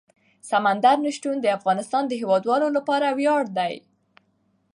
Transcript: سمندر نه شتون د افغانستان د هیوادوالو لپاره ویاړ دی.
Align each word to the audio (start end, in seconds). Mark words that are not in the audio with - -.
سمندر 0.49 0.95
نه 1.05 1.11
شتون 1.17 1.35
د 1.41 1.45
افغانستان 1.57 2.03
د 2.07 2.11
هیوادوالو 2.21 2.67
لپاره 2.77 3.07
ویاړ 3.17 3.43
دی. 3.57 3.73